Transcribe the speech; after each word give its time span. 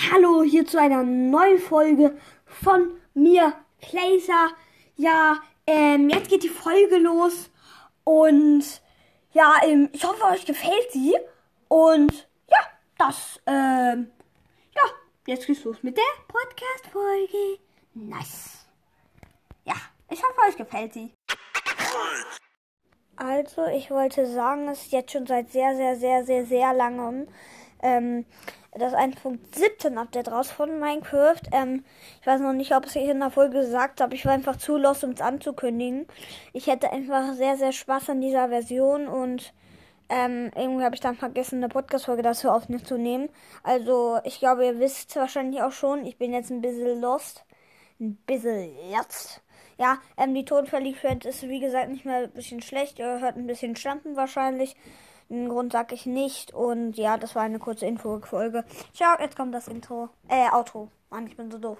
Hallo 0.00 0.44
hier 0.44 0.64
zu 0.64 0.80
einer 0.80 1.02
neuen 1.02 1.58
Folge 1.58 2.16
von 2.46 3.00
mir, 3.14 3.52
Placer. 3.80 4.50
Ja, 4.94 5.42
ähm, 5.66 6.08
jetzt 6.08 6.28
geht 6.28 6.44
die 6.44 6.48
Folge 6.48 6.98
los 6.98 7.50
und 8.04 8.62
ja, 9.32 9.56
ähm, 9.64 9.88
ich 9.92 10.04
hoffe, 10.04 10.22
euch 10.26 10.46
gefällt 10.46 10.92
sie. 10.92 11.16
Und 11.66 12.28
ja, 12.48 12.58
das, 12.96 13.40
ähm, 13.46 14.12
ja, 14.72 14.82
jetzt 15.26 15.48
geht's 15.48 15.64
los 15.64 15.82
mit 15.82 15.96
der 15.96 16.04
Podcast-Folge. 16.28 17.58
Nice. 17.94 18.68
Ja, 19.64 19.74
ich 20.10 20.22
hoffe, 20.22 20.48
euch 20.48 20.56
gefällt 20.56 20.94
sie. 20.94 21.12
Also, 23.16 23.66
ich 23.66 23.90
wollte 23.90 24.26
sagen, 24.26 24.68
es 24.68 24.82
ist 24.82 24.92
jetzt 24.92 25.10
schon 25.10 25.26
seit 25.26 25.50
sehr, 25.50 25.74
sehr, 25.74 25.96
sehr, 25.96 26.24
sehr, 26.24 26.46
sehr 26.46 26.72
langem 26.72 27.26
ähm, 27.82 28.24
das 28.72 28.92
1.17 28.92 29.96
Update 29.96 30.30
raus 30.30 30.50
von 30.50 30.78
Minecraft. 30.78 31.40
Ähm, 31.52 31.84
ich 32.20 32.26
weiß 32.26 32.40
noch 32.40 32.52
nicht, 32.52 32.74
ob 32.74 32.86
ich 32.86 32.96
es 32.96 33.08
in 33.10 33.20
der 33.20 33.30
Folge 33.30 33.60
gesagt 33.60 34.00
habe. 34.00 34.14
Ich 34.14 34.24
war 34.24 34.32
einfach 34.32 34.56
zu 34.56 34.76
los, 34.76 35.02
um 35.04 35.10
es 35.10 35.20
anzukündigen. 35.20 36.06
Ich 36.52 36.66
hätte 36.66 36.92
einfach 36.92 37.34
sehr, 37.34 37.56
sehr 37.56 37.72
Spaß 37.72 38.10
an 38.10 38.20
dieser 38.20 38.48
Version 38.48 39.08
und 39.08 39.52
ähm, 40.10 40.50
irgendwie 40.56 40.84
habe 40.84 40.94
ich 40.94 41.00
dann 41.00 41.16
vergessen, 41.16 41.56
eine 41.56 41.68
Podcast-Folge 41.68 42.22
dazu 42.22 42.50
aufzunehmen. 42.50 43.28
Also, 43.62 44.18
ich 44.24 44.38
glaube, 44.38 44.64
ihr 44.64 44.78
wisst 44.78 45.14
wahrscheinlich 45.16 45.60
auch 45.62 45.72
schon, 45.72 46.06
ich 46.06 46.16
bin 46.16 46.32
jetzt 46.32 46.50
ein 46.50 46.62
bisschen 46.62 47.00
lost. 47.00 47.44
Ein 48.00 48.16
bisschen 48.26 48.70
jetzt. 48.90 49.42
Ja, 49.76 49.98
ähm, 50.16 50.34
die 50.34 50.44
Tonqualität 50.44 51.24
ist 51.24 51.42
wie 51.48 51.60
gesagt 51.60 51.90
nicht 51.90 52.04
mehr 52.04 52.24
ein 52.24 52.30
bisschen 52.30 52.62
schlecht. 52.62 52.98
Ihr 52.98 53.20
hört 53.20 53.36
ein 53.36 53.46
bisschen 53.46 53.76
Schlampen 53.76 54.16
wahrscheinlich. 54.16 54.76
Den 55.28 55.48
Grund 55.48 55.72
sag 55.72 55.92
ich 55.92 56.06
nicht. 56.06 56.54
Und 56.54 56.96
ja, 56.96 57.16
das 57.18 57.34
war 57.34 57.42
eine 57.42 57.58
kurze 57.58 57.86
Info-Folge. 57.86 58.64
Ciao, 58.94 59.16
jetzt 59.20 59.36
kommt 59.36 59.54
das 59.54 59.68
Intro. 59.68 60.08
Äh, 60.28 60.50
Outro. 60.52 60.90
Mann, 61.10 61.26
ich 61.26 61.36
bin 61.36 61.50
so 61.50 61.58
doof. 61.58 61.78